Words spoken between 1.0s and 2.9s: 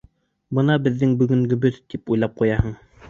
бөгөнгөбөҙ, тип уйлап ҡуяһың.